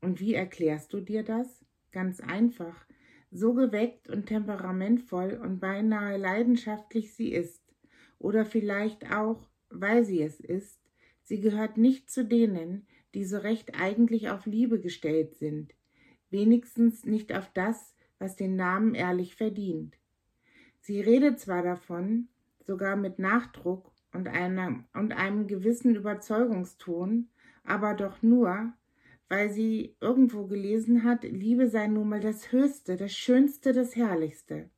Und 0.00 0.20
wie 0.20 0.32
erklärst 0.32 0.94
du 0.94 1.00
dir 1.00 1.22
das? 1.22 1.66
Ganz 1.90 2.20
einfach, 2.20 2.86
so 3.32 3.54
geweckt 3.54 4.08
und 4.08 4.26
temperamentvoll 4.26 5.40
und 5.42 5.58
beinahe 5.58 6.18
leidenschaftlich 6.18 7.14
sie 7.14 7.32
ist, 7.32 7.62
oder 8.18 8.44
vielleicht 8.44 9.10
auch, 9.10 9.48
weil 9.70 10.04
sie 10.04 10.22
es 10.22 10.38
ist, 10.38 10.78
sie 11.22 11.40
gehört 11.40 11.76
nicht 11.76 12.10
zu 12.10 12.24
denen, 12.24 12.86
die 13.14 13.24
so 13.24 13.38
recht 13.38 13.80
eigentlich 13.80 14.30
auf 14.30 14.46
Liebe 14.46 14.80
gestellt 14.80 15.34
sind, 15.34 15.74
wenigstens 16.30 17.04
nicht 17.04 17.34
auf 17.34 17.50
das, 17.52 17.94
was 18.18 18.36
den 18.36 18.54
Namen 18.54 18.94
ehrlich 18.94 19.34
verdient. 19.34 19.96
Sie 20.80 21.00
redet 21.00 21.40
zwar 21.40 21.62
davon, 21.62 22.28
sogar 22.60 22.96
mit 22.96 23.18
Nachdruck 23.18 23.92
und, 24.12 24.28
einer, 24.28 24.84
und 24.94 25.12
einem 25.12 25.46
gewissen 25.46 25.96
Überzeugungston, 25.96 27.28
aber 27.64 27.94
doch 27.94 28.22
nur, 28.22 28.72
weil 29.32 29.50
sie 29.50 29.96
irgendwo 29.98 30.46
gelesen 30.46 31.04
hat, 31.04 31.22
Liebe 31.22 31.66
sei 31.66 31.86
nun 31.86 32.10
mal 32.10 32.20
das 32.20 32.52
Höchste, 32.52 32.98
das 32.98 33.12
Schönste, 33.12 33.72
das 33.72 33.96
Herrlichste. 33.96 34.68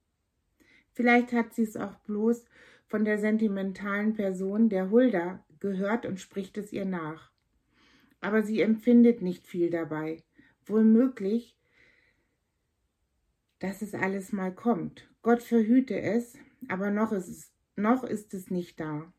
Vielleicht 0.93 1.33
hat 1.33 1.55
sie 1.55 1.65
es 1.65 1.77
auch 1.77 1.97
bloß 2.05 2.45
von 2.87 3.05
der 3.05 3.19
sentimentalen 3.19 4.15
Person 4.15 4.69
der 4.69 4.93
Hulda 4.93 5.45
gehört 5.59 6.07
und 6.07 6.21
spricht 6.21 6.57
es 6.57 6.73
ihr 6.73 6.85
nach. 6.85 7.33
Aber 8.21 8.45
sie 8.45 8.61
empfindet 8.61 9.23
nicht 9.23 9.49
viel 9.49 9.71
dabei. 9.71 10.23
Wohl 10.67 10.85
möglich, 10.85 11.59
dass 13.59 13.83
es 13.83 13.93
alles 13.93 14.31
mal 14.31 14.55
kommt. 14.55 15.11
Gott 15.23 15.43
verhüte 15.43 16.01
es, 16.01 16.39
aber 16.69 16.93
noch 16.93 17.11
ist 17.11 17.27
es, 17.27 17.53
noch 17.75 18.05
ist 18.05 18.33
es 18.35 18.53
nicht 18.53 18.79
da. 18.79 19.13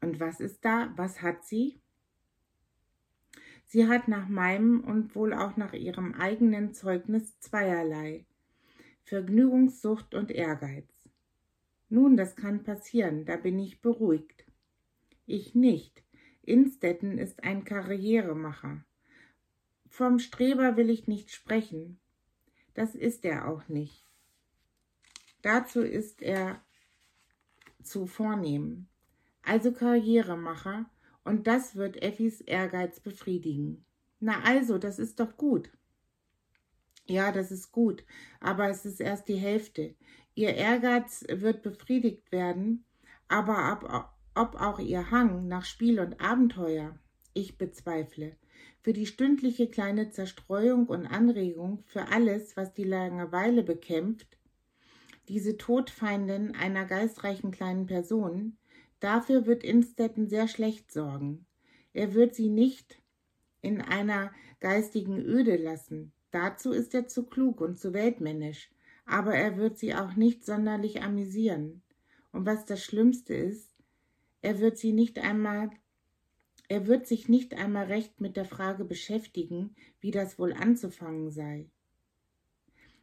Und 0.00 0.18
was 0.18 0.40
ist 0.40 0.64
da? 0.64 0.92
Was 0.96 1.22
hat 1.22 1.44
sie? 1.44 1.79
Sie 3.72 3.86
hat 3.86 4.08
nach 4.08 4.26
meinem 4.26 4.80
und 4.80 5.14
wohl 5.14 5.32
auch 5.32 5.56
nach 5.56 5.74
ihrem 5.74 6.14
eigenen 6.14 6.74
Zeugnis 6.74 7.38
zweierlei 7.38 8.26
Vergnügungssucht 9.04 10.12
und 10.16 10.32
Ehrgeiz. 10.32 10.88
Nun, 11.88 12.16
das 12.16 12.34
kann 12.34 12.64
passieren, 12.64 13.26
da 13.26 13.36
bin 13.36 13.60
ich 13.60 13.80
beruhigt. 13.80 14.44
Ich 15.24 15.54
nicht. 15.54 16.02
Innstetten 16.42 17.16
ist 17.16 17.44
ein 17.44 17.62
Karrieremacher. 17.62 18.84
Vom 19.88 20.18
Streber 20.18 20.76
will 20.76 20.90
ich 20.90 21.06
nicht 21.06 21.30
sprechen. 21.30 22.00
Das 22.74 22.96
ist 22.96 23.24
er 23.24 23.46
auch 23.46 23.68
nicht. 23.68 24.04
Dazu 25.42 25.82
ist 25.82 26.22
er 26.22 26.60
zu 27.84 28.08
vornehm. 28.08 28.88
Also 29.42 29.70
Karrieremacher 29.70 30.90
und 31.30 31.46
das 31.46 31.76
wird 31.76 32.02
Effis 32.02 32.40
Ehrgeiz 32.40 32.98
befriedigen. 32.98 33.84
Na 34.18 34.42
also, 34.42 34.78
das 34.78 34.98
ist 34.98 35.20
doch 35.20 35.36
gut. 35.36 35.70
Ja, 37.06 37.30
das 37.30 37.52
ist 37.52 37.70
gut, 37.70 38.04
aber 38.40 38.68
es 38.68 38.84
ist 38.84 39.00
erst 39.00 39.28
die 39.28 39.36
Hälfte. 39.36 39.94
Ihr 40.34 40.54
Ehrgeiz 40.54 41.24
wird 41.28 41.62
befriedigt 41.62 42.32
werden, 42.32 42.84
aber 43.28 43.80
ob, 44.34 44.52
ob 44.54 44.60
auch 44.60 44.80
ihr 44.80 45.12
Hang 45.12 45.46
nach 45.46 45.64
Spiel 45.64 46.00
und 46.00 46.20
Abenteuer, 46.20 46.98
ich 47.32 47.56
bezweifle. 47.56 48.36
Für 48.80 48.92
die 48.92 49.06
stündliche 49.06 49.68
kleine 49.68 50.10
Zerstreuung 50.10 50.86
und 50.86 51.06
Anregung, 51.06 51.84
für 51.86 52.08
alles, 52.08 52.56
was 52.56 52.72
die 52.72 52.82
Langeweile 52.82 53.62
bekämpft, 53.62 54.36
diese 55.28 55.56
Todfeindin 55.56 56.56
einer 56.56 56.86
geistreichen 56.86 57.52
kleinen 57.52 57.86
Person, 57.86 58.56
Dafür 59.00 59.46
wird 59.46 59.64
Innstetten 59.64 60.28
sehr 60.28 60.46
schlecht 60.46 60.92
sorgen. 60.92 61.46
Er 61.92 62.14
wird 62.14 62.34
sie 62.34 62.48
nicht 62.48 63.00
in 63.62 63.80
einer 63.80 64.32
geistigen 64.60 65.18
Öde 65.18 65.56
lassen. 65.56 66.12
Dazu 66.30 66.70
ist 66.70 66.94
er 66.94 67.08
zu 67.08 67.26
klug 67.26 67.60
und 67.60 67.78
zu 67.78 67.92
weltmännisch. 67.92 68.70
Aber 69.06 69.34
er 69.34 69.56
wird 69.56 69.78
sie 69.78 69.94
auch 69.94 70.14
nicht 70.14 70.44
sonderlich 70.44 71.02
amüsieren. 71.02 71.82
Und 72.30 72.46
was 72.46 72.64
das 72.64 72.84
Schlimmste 72.84 73.34
ist, 73.34 73.74
er 74.42 74.60
wird 74.60 74.78
sie 74.78 74.92
nicht 74.92 75.18
einmal 75.18 75.70
er 76.70 76.86
wird 76.86 77.08
sich 77.08 77.28
nicht 77.28 77.54
einmal 77.54 77.86
recht 77.86 78.20
mit 78.20 78.36
der 78.36 78.44
Frage 78.44 78.84
beschäftigen, 78.84 79.74
wie 79.98 80.12
das 80.12 80.38
wohl 80.38 80.52
anzufangen 80.52 81.32
sei. 81.32 81.68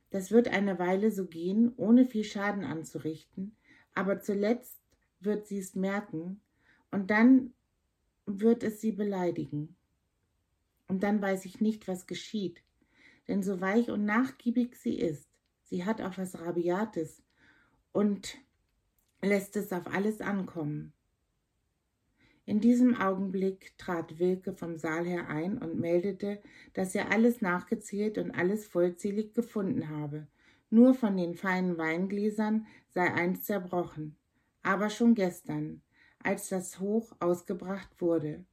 Das 0.09 0.31
wird 0.31 0.47
eine 0.47 0.79
Weile 0.79 1.11
so 1.11 1.25
gehen, 1.27 1.73
ohne 1.75 2.05
viel 2.05 2.23
Schaden 2.23 2.63
anzurichten, 2.63 3.57
aber 3.93 4.21
zuletzt 4.21 4.79
wird 5.19 5.47
sie 5.47 5.59
es 5.59 5.75
merken 5.75 6.41
und 6.91 7.09
dann 7.11 7.53
wird 8.25 8.63
es 8.63 8.81
sie 8.81 8.91
beleidigen. 8.91 9.75
Und 10.87 11.03
dann 11.03 11.21
weiß 11.21 11.45
ich 11.45 11.59
nicht, 11.59 11.87
was 11.87 12.07
geschieht. 12.07 12.63
Denn 13.27 13.43
so 13.43 13.59
weich 13.59 13.89
und 13.89 14.05
nachgiebig 14.05 14.75
sie 14.75 14.97
ist, 14.97 15.29
sie 15.63 15.85
hat 15.85 16.01
auch 16.01 16.17
was 16.17 16.39
Rabiates 16.39 17.23
und 17.91 18.37
lässt 19.21 19.57
es 19.57 19.73
auf 19.73 19.87
alles 19.87 20.21
ankommen. 20.21 20.93
In 22.45 22.61
diesem 22.61 22.95
Augenblick 22.95 23.77
trat 23.77 24.19
Wilke 24.19 24.53
vom 24.53 24.77
Saal 24.77 25.05
her 25.05 25.27
ein 25.27 25.57
und 25.57 25.77
meldete, 25.77 26.41
dass 26.73 26.95
er 26.95 27.11
alles 27.11 27.41
nachgezählt 27.41 28.17
und 28.17 28.31
alles 28.31 28.65
vollzählig 28.65 29.33
gefunden 29.33 29.89
habe. 29.89 30.27
Nur 30.69 30.93
von 30.93 31.17
den 31.17 31.35
feinen 31.35 31.77
Weingläsern 31.77 32.65
sei 32.89 33.13
eins 33.13 33.43
zerbrochen 33.43 34.15
aber 34.67 34.89
schon 34.89 35.15
gestern, 35.15 35.81
als 36.21 36.49
das 36.49 36.81
Hoch 36.81 37.15
ausgebracht 37.21 38.01
wurde. 38.01 38.43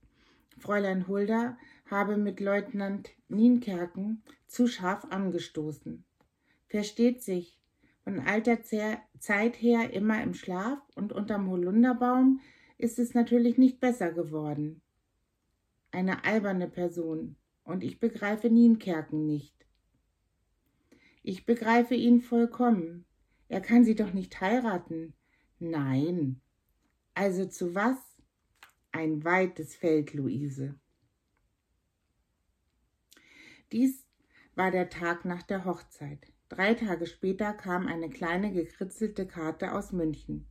Fräulein 0.59 1.09
Hulda 1.09 1.59
habe 1.91 2.17
mit 2.17 2.39
Leutnant 2.39 3.11
Nienkerken 3.29 4.23
zu 4.47 4.69
scharf 4.69 5.05
angestoßen. 5.11 6.05
Versteht 6.69 7.25
sich, 7.25 7.59
von 8.05 8.21
alter 8.21 8.63
Zeit 8.63 9.61
her 9.61 9.93
immer 9.93 10.23
im 10.23 10.35
Schlaf 10.35 10.79
und 10.95 11.13
unterm 11.13 11.51
Holunderbaum 11.51 12.41
ist 12.79 13.01
es 13.01 13.15
natürlich 13.15 13.59
nicht 13.59 13.81
besser 13.81 14.13
geworden. 14.13 14.83
Eine 15.91 16.25
alberne 16.25 16.69
Person, 16.69 17.35
und 17.65 17.83
ich 17.83 17.99
begreife 17.99 18.51
Nienkerken 18.51 19.27
nicht. 19.27 19.67
Ich 21.25 21.45
begreife 21.45 21.97
ihn 21.97 22.21
vollkommen. 22.21 23.05
Er 23.49 23.61
kann 23.61 23.85
sie 23.85 23.97
doch 23.97 24.13
nicht 24.13 24.41
heiraten. 24.41 25.15
Nein. 25.65 26.43
Also 27.15 27.47
zu 27.47 27.75
was? 27.75 27.97
Ein 28.93 29.25
weites 29.25 29.75
Feld, 29.75 30.13
Luise. 30.13 30.75
Dies 33.73 34.05
war 34.55 34.71
der 34.71 34.91
Tag 34.91 35.25
nach 35.25 35.43
der 35.43 35.65
Hochzeit. 35.65 36.31
Drei 36.51 36.75
Tage 36.75 37.07
später 37.07 37.55
kam 37.55 37.87
eine 37.87 38.11
kleine 38.11 38.53
gekritzelte 38.53 39.27
Karte 39.27 39.73
aus 39.73 39.93
München. 39.93 40.47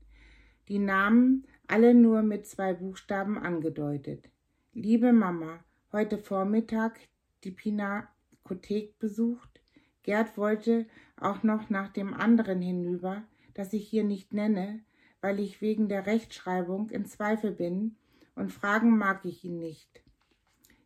Die 0.67 0.79
Namen 0.79 1.45
alle 1.67 1.93
nur 1.93 2.23
mit 2.23 2.47
zwei 2.47 2.73
Buchstaben 2.73 3.37
angedeutet. 3.37 4.31
Liebe 4.73 5.13
Mama, 5.13 5.63
heute 5.91 6.17
Vormittag 6.17 6.99
die 7.43 7.51
Pinakothek 7.51 8.97
besucht. 8.97 9.61
Gerd 10.01 10.37
wollte 10.37 10.87
auch 11.17 11.43
noch 11.43 11.69
nach 11.69 11.89
dem 11.89 12.15
anderen 12.15 12.63
hinüber, 12.63 13.21
das 13.53 13.73
ich 13.73 13.87
hier 13.87 14.03
nicht 14.03 14.33
nenne, 14.33 14.83
weil 15.23 15.39
ich 15.39 15.61
wegen 15.61 15.87
der 15.87 16.05
Rechtschreibung 16.05 16.89
in 16.89 17.05
Zweifel 17.05 17.51
bin 17.51 17.95
und 18.35 18.51
fragen 18.51 18.97
mag 18.97 19.23
ich 19.23 19.45
ihn 19.45 19.57
nicht. 19.57 20.03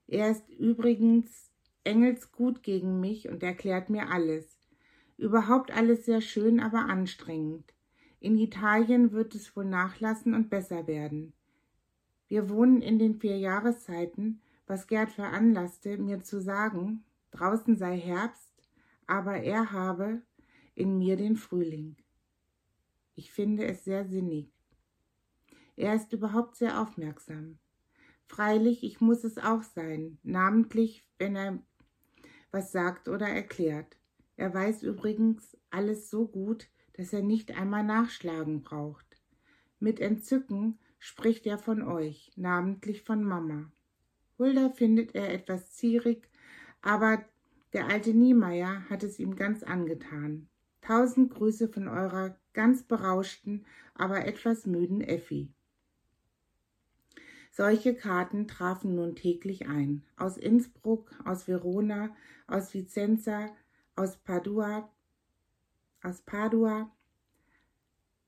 Er 0.06 0.29
ist 0.29 0.48
übrigens 0.51 1.50
engelsgut 1.84 2.62
gegen 2.62 3.00
mich 3.00 3.29
und 3.29 3.41
erklärt 3.41 3.89
mir 3.89 4.12
alles. 4.12 4.60
Überhaupt 5.17 5.72
alles 5.72 6.06
sehr 6.06 6.22
schön, 6.22 6.60
aber 6.60 6.86
anstrengend. 6.86 7.74
In 8.20 8.38
Italien 8.38 9.12
wird 9.12 9.34
es 9.34 9.56
wohl 9.56 9.65
nachlassen 9.65 10.36
und 10.36 10.51
besser 10.51 10.86
werden. 10.86 11.34
Wir 12.27 12.48
wohnen 12.48 12.84
in 12.84 13.00
den 13.00 13.15
vier 13.15 13.39
Jahreszeiten, 13.39 14.39
was 14.67 14.86
Gerd 14.86 15.10
veranlasste, 15.10 15.98
mir 15.98 16.22
zu 16.22 16.39
sagen, 16.39 17.03
draußen 17.32 17.75
sei 17.75 17.98
Herbst, 17.98 18.51
aber 19.08 19.38
er 19.38 19.72
habe 19.72 20.22
in 20.75 21.00
mir 21.00 21.17
den 21.17 21.38
Frühling. 21.38 21.96
Ich 23.17 23.31
finde 23.31 23.65
es 23.65 23.83
sehr 23.83 24.05
sinnig. 24.05 24.53
Er 25.75 25.95
ist 25.95 26.13
überhaupt 26.13 26.55
sehr 26.55 26.79
aufmerksam. 26.79 27.57
Freilich, 28.27 28.83
ich 28.83 29.01
muss 29.01 29.24
es 29.24 29.39
auch 29.39 29.63
sein, 29.63 30.19
namentlich, 30.21 31.03
wenn 31.17 31.36
er 31.36 31.57
was 32.51 32.71
sagt 32.71 33.07
oder 33.07 33.27
erklärt. 33.27 33.97
Er 34.36 34.53
weiß 34.53 34.83
übrigens 34.83 35.57
alles 35.71 36.12
so 36.12 36.27
gut, 36.27 36.69
dass 36.93 37.12
er 37.12 37.24
nicht 37.24 37.57
einmal 37.57 37.83
nachschlagen 37.83 38.62
braucht. 38.62 39.19
Mit 39.79 40.00
Entzücken 40.00 40.77
spricht 41.00 41.47
er 41.47 41.57
von 41.57 41.81
euch, 41.81 42.31
namentlich 42.36 43.01
von 43.01 43.24
Mama. 43.24 43.71
Hulda 44.38 44.69
findet 44.69 45.15
er 45.15 45.33
etwas 45.33 45.71
zierig, 45.74 46.29
aber 46.83 47.25
der 47.74 47.88
alte 47.88 48.13
Niemeyer 48.13 48.88
hat 48.91 49.01
es 49.01 49.17
ihm 49.17 49.36
ganz 49.36 49.63
angetan. 49.63 50.50
Tausend 50.81 51.33
Grüße 51.33 51.67
von 51.67 51.88
eurer 51.88 52.38
ganz 52.57 52.81
berauschten, 52.81 53.67
aber 53.93 54.25
etwas 54.25 54.65
müden 54.65 55.01
Effi. 55.01 55.53
Solche 57.51 57.93
Karten 57.93 58.47
trafen 58.47 58.95
nun 58.95 59.15
täglich 59.15 59.67
ein. 59.67 60.03
Aus 60.15 60.37
Innsbruck, 60.37 61.11
aus 61.23 61.47
Verona, 61.47 62.15
aus 62.47 62.73
Vicenza, 62.73 63.49
aus 63.95 64.17
Padua, 64.17 64.89
aus 66.01 66.23
Padua. 66.23 66.91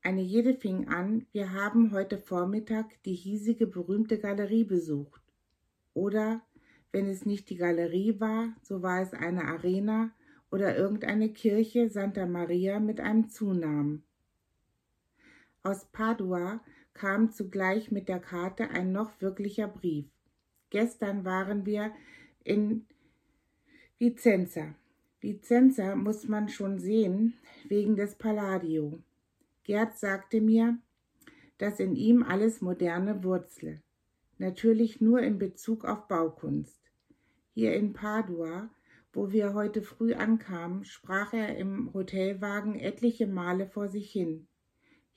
Eine 0.00 0.22
jede 0.22 0.54
fing 0.54 0.86
an, 0.86 1.26
wir 1.32 1.52
haben 1.52 1.90
heute 1.90 2.16
Vormittag 2.16 3.02
die 3.02 3.14
hiesige 3.14 3.66
berühmte 3.66 4.20
Galerie 4.20 4.64
besucht. 4.64 5.22
Oder, 5.92 6.40
wenn 6.92 7.06
es 7.08 7.26
nicht 7.26 7.50
die 7.50 7.56
Galerie 7.56 8.20
war, 8.20 8.54
so 8.62 8.80
war 8.80 9.02
es 9.02 9.12
eine 9.12 9.46
Arena 9.46 10.12
oder 10.52 10.76
irgendeine 10.76 11.32
Kirche 11.32 11.88
Santa 11.88 12.26
Maria 12.26 12.78
mit 12.78 13.00
einem 13.00 13.28
Zunamen. 13.28 14.04
Aus 15.62 15.84
Padua 15.92 16.62
kam 16.94 17.32
zugleich 17.32 17.90
mit 17.90 18.08
der 18.08 18.18
Karte 18.18 18.70
ein 18.70 18.92
noch 18.92 19.20
wirklicher 19.20 19.68
Brief. 19.68 20.06
Gestern 20.70 21.26
waren 21.26 21.66
wir 21.66 21.92
in 22.42 22.86
Vicenza. 23.98 24.74
Vicenza 25.20 25.96
muss 25.96 26.26
man 26.26 26.48
schon 26.48 26.78
sehen, 26.78 27.34
wegen 27.68 27.94
des 27.94 28.14
Palladio. 28.14 29.02
Gerd 29.64 29.98
sagte 29.98 30.40
mir, 30.40 30.78
dass 31.58 31.78
in 31.78 31.94
ihm 31.94 32.22
alles 32.22 32.62
Moderne 32.62 33.22
wurzle. 33.22 33.82
Natürlich 34.38 35.02
nur 35.02 35.20
in 35.20 35.38
Bezug 35.38 35.84
auf 35.84 36.08
Baukunst. 36.08 36.80
Hier 37.52 37.74
in 37.74 37.92
Padua, 37.92 38.70
wo 39.12 39.30
wir 39.30 39.52
heute 39.52 39.82
früh 39.82 40.14
ankamen, 40.14 40.86
sprach 40.86 41.34
er 41.34 41.58
im 41.58 41.92
Hotelwagen 41.92 42.76
etliche 42.76 43.26
Male 43.26 43.66
vor 43.66 43.88
sich 43.88 44.10
hin 44.10 44.46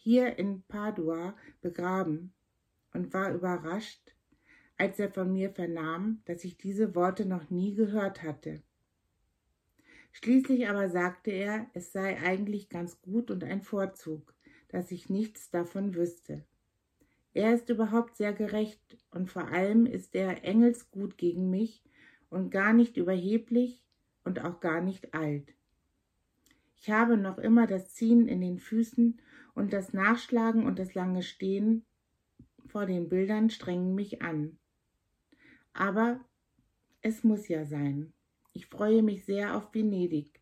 hier 0.03 0.37
in 0.37 0.63
Padua 0.63 1.33
begraben 1.61 2.33
und 2.93 3.13
war 3.13 3.33
überrascht, 3.33 4.13
als 4.77 4.99
er 4.99 5.09
von 5.09 5.31
mir 5.31 5.49
vernahm, 5.49 6.21
dass 6.25 6.43
ich 6.43 6.57
diese 6.57 6.93
Worte 6.93 7.25
noch 7.25 7.49
nie 7.49 7.73
gehört 7.73 8.21
hatte. 8.21 8.61
Schließlich 10.11 10.67
aber 10.67 10.89
sagte 10.89 11.31
er, 11.31 11.67
es 11.73 11.93
sei 11.93 12.19
eigentlich 12.19 12.67
ganz 12.67 13.01
gut 13.01 13.31
und 13.31 13.45
ein 13.45 13.61
Vorzug, 13.61 14.33
dass 14.67 14.91
ich 14.91 15.09
nichts 15.09 15.49
davon 15.49 15.95
wüsste. 15.95 16.43
Er 17.33 17.53
ist 17.53 17.69
überhaupt 17.69 18.17
sehr 18.17 18.33
gerecht 18.33 18.97
und 19.09 19.31
vor 19.31 19.47
allem 19.47 19.85
ist 19.85 20.15
er 20.15 20.43
engelsgut 20.43 21.17
gegen 21.17 21.49
mich 21.49 21.81
und 22.29 22.51
gar 22.51 22.73
nicht 22.73 22.97
überheblich 22.97 23.81
und 24.25 24.43
auch 24.43 24.59
gar 24.59 24.81
nicht 24.81 25.13
alt. 25.13 25.53
Ich 26.75 26.91
habe 26.91 27.15
noch 27.15 27.37
immer 27.37 27.67
das 27.67 27.93
Ziehen 27.93 28.27
in 28.27 28.41
den 28.41 28.59
Füßen 28.59 29.21
und 29.53 29.73
das 29.73 29.93
Nachschlagen 29.93 30.65
und 30.65 30.79
das 30.79 30.93
lange 30.93 31.23
Stehen 31.23 31.85
vor 32.65 32.85
den 32.85 33.09
Bildern 33.09 33.49
strengen 33.49 33.93
mich 33.95 34.21
an. 34.21 34.57
Aber 35.73 36.19
es 37.01 37.23
muss 37.23 37.47
ja 37.47 37.65
sein. 37.65 38.13
Ich 38.53 38.67
freue 38.67 39.03
mich 39.03 39.25
sehr 39.25 39.55
auf 39.55 39.73
Venedig. 39.73 40.39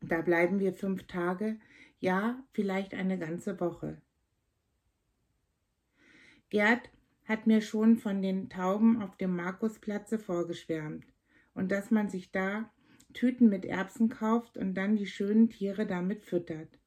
Da 0.00 0.22
bleiben 0.22 0.60
wir 0.60 0.72
fünf 0.72 1.06
Tage, 1.06 1.58
ja, 2.00 2.42
vielleicht 2.52 2.94
eine 2.94 3.18
ganze 3.18 3.58
Woche. 3.60 4.00
Gerd 6.50 6.90
hat 7.24 7.46
mir 7.46 7.60
schon 7.60 7.98
von 7.98 8.22
den 8.22 8.48
Tauben 8.48 9.02
auf 9.02 9.16
dem 9.16 9.36
Markusplatze 9.36 10.18
vorgeschwärmt 10.18 11.04
und 11.54 11.70
dass 11.70 11.90
man 11.90 12.08
sich 12.08 12.30
da 12.30 12.70
Tüten 13.12 13.48
mit 13.48 13.64
Erbsen 13.64 14.08
kauft 14.08 14.56
und 14.56 14.74
dann 14.74 14.96
die 14.96 15.06
schönen 15.06 15.50
Tiere 15.50 15.86
damit 15.86 16.24
füttert. 16.24 16.77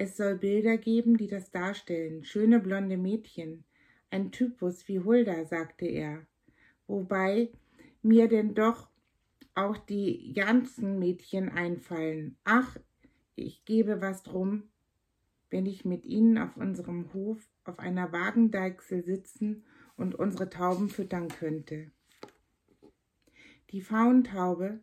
Es 0.00 0.16
soll 0.16 0.36
Bilder 0.36 0.76
geben, 0.76 1.16
die 1.16 1.26
das 1.26 1.50
darstellen, 1.50 2.22
schöne 2.22 2.60
blonde 2.60 2.96
Mädchen, 2.96 3.64
ein 4.10 4.30
Typus 4.30 4.86
wie 4.86 5.00
Hulda, 5.00 5.44
sagte 5.44 5.86
er, 5.86 6.24
wobei 6.86 7.50
mir 8.00 8.28
denn 8.28 8.54
doch 8.54 8.88
auch 9.56 9.76
die 9.76 10.32
Janssen-Mädchen 10.32 11.48
einfallen. 11.48 12.36
Ach, 12.44 12.76
ich 13.34 13.64
gebe 13.64 14.00
was 14.00 14.22
drum, 14.22 14.70
wenn 15.50 15.66
ich 15.66 15.84
mit 15.84 16.04
ihnen 16.04 16.38
auf 16.38 16.56
unserem 16.56 17.12
Hof 17.12 17.48
auf 17.64 17.80
einer 17.80 18.12
Wagendeichsel 18.12 19.02
sitzen 19.02 19.64
und 19.96 20.14
unsere 20.14 20.48
Tauben 20.48 20.90
füttern 20.90 21.26
könnte. 21.26 21.90
Die 23.70 23.80
Fauntaube 23.80 24.78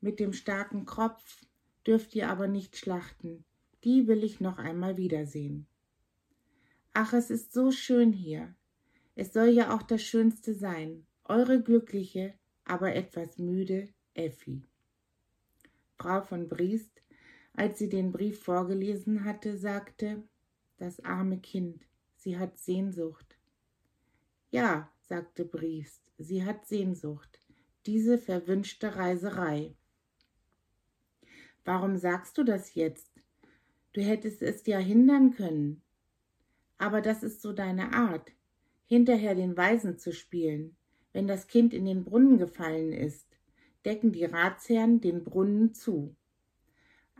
mit 0.00 0.20
dem 0.20 0.32
starken 0.32 0.86
Kropf 0.86 1.44
dürft 1.86 2.14
ihr 2.14 2.30
aber 2.30 2.48
nicht 2.48 2.78
schlachten, 2.78 3.44
die 3.86 4.08
will 4.08 4.24
ich 4.24 4.40
noch 4.40 4.58
einmal 4.58 4.96
wiedersehen. 4.96 5.68
Ach, 6.92 7.12
es 7.12 7.30
ist 7.30 7.52
so 7.52 7.70
schön 7.70 8.12
hier. 8.12 8.52
Es 9.14 9.32
soll 9.32 9.48
ja 9.50 9.72
auch 9.76 9.82
das 9.82 10.02
Schönste 10.02 10.54
sein. 10.54 11.06
Eure 11.24 11.62
glückliche, 11.62 12.34
aber 12.64 12.96
etwas 12.96 13.38
müde 13.38 13.88
Effi. 14.14 14.64
Frau 15.94 16.20
von 16.20 16.48
Briest, 16.48 17.00
als 17.52 17.78
sie 17.78 17.88
den 17.88 18.10
Brief 18.10 18.42
vorgelesen 18.42 19.24
hatte, 19.24 19.56
sagte, 19.56 20.24
das 20.78 20.98
arme 21.04 21.38
Kind, 21.38 21.86
sie 22.16 22.38
hat 22.38 22.58
Sehnsucht. 22.58 23.38
Ja, 24.50 24.90
sagte 25.00 25.44
Briest, 25.44 26.10
sie 26.18 26.44
hat 26.44 26.66
Sehnsucht, 26.66 27.40
diese 27.86 28.18
verwünschte 28.18 28.96
Reiserei. 28.96 29.76
Warum 31.64 31.96
sagst 31.96 32.36
du 32.36 32.42
das 32.42 32.74
jetzt? 32.74 33.15
Du 33.96 34.02
hättest 34.02 34.42
es 34.42 34.66
ja 34.66 34.76
hindern 34.76 35.30
können. 35.30 35.80
Aber 36.76 37.00
das 37.00 37.22
ist 37.22 37.40
so 37.40 37.54
deine 37.54 37.94
Art, 37.94 38.30
hinterher 38.84 39.34
den 39.34 39.56
Weisen 39.56 39.96
zu 39.96 40.12
spielen. 40.12 40.76
Wenn 41.14 41.26
das 41.26 41.46
Kind 41.46 41.72
in 41.72 41.86
den 41.86 42.04
Brunnen 42.04 42.36
gefallen 42.36 42.92
ist, 42.92 43.26
decken 43.86 44.12
die 44.12 44.26
Ratsherren 44.26 45.00
den 45.00 45.24
Brunnen 45.24 45.72
zu. 45.72 46.14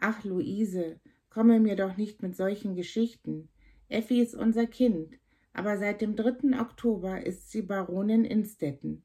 Ach, 0.00 0.22
Luise, 0.22 1.00
komme 1.30 1.60
mir 1.60 1.76
doch 1.76 1.96
nicht 1.96 2.20
mit 2.20 2.36
solchen 2.36 2.74
Geschichten. 2.74 3.48
Effi 3.88 4.20
ist 4.20 4.34
unser 4.34 4.66
Kind, 4.66 5.14
aber 5.54 5.78
seit 5.78 6.02
dem 6.02 6.14
3. 6.14 6.60
Oktober 6.60 7.24
ist 7.24 7.50
sie 7.50 7.62
Baronin 7.62 8.26
Instetten. 8.26 9.02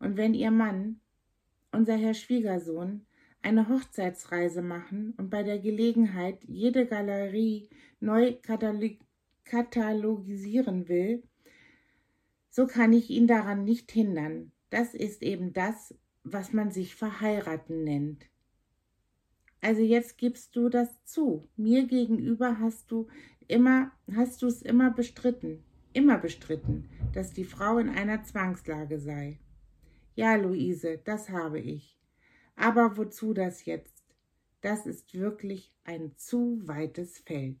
Und 0.00 0.16
wenn 0.16 0.34
ihr 0.34 0.50
Mann, 0.50 0.98
unser 1.70 1.94
Herr 1.94 2.14
Schwiegersohn, 2.14 3.06
eine 3.42 3.68
Hochzeitsreise 3.68 4.62
machen 4.62 5.14
und 5.18 5.30
bei 5.30 5.42
der 5.42 5.58
Gelegenheit 5.58 6.44
jede 6.44 6.86
Galerie 6.86 7.68
neu 8.00 8.36
katalogisieren 9.44 10.88
will, 10.88 11.22
so 12.48 12.66
kann 12.66 12.92
ich 12.92 13.10
ihn 13.10 13.26
daran 13.26 13.64
nicht 13.64 13.90
hindern. 13.90 14.52
Das 14.70 14.94
ist 14.94 15.22
eben 15.22 15.52
das, 15.52 15.94
was 16.22 16.52
man 16.52 16.70
sich 16.70 16.94
verheiraten 16.94 17.84
nennt. 17.84 18.26
Also 19.60 19.82
jetzt 19.82 20.18
gibst 20.18 20.56
du 20.56 20.68
das 20.68 21.04
zu. 21.04 21.48
Mir 21.56 21.86
gegenüber 21.86 22.58
hast 22.58 22.90
du 22.90 23.06
immer, 23.48 23.92
hast 24.14 24.42
du 24.42 24.46
es 24.46 24.60
immer 24.62 24.90
bestritten, 24.90 25.62
immer 25.92 26.18
bestritten, 26.18 26.88
dass 27.12 27.32
die 27.32 27.44
Frau 27.44 27.78
in 27.78 27.88
einer 27.88 28.24
Zwangslage 28.24 28.98
sei. 28.98 29.38
Ja, 30.14 30.34
Luise, 30.34 31.00
das 31.04 31.30
habe 31.30 31.60
ich. 31.60 32.01
Aber 32.56 32.96
wozu 32.96 33.34
das 33.34 33.64
jetzt? 33.64 34.04
Das 34.60 34.86
ist 34.86 35.14
wirklich 35.14 35.72
ein 35.84 36.16
zu 36.16 36.60
weites 36.66 37.18
Feld. 37.18 37.58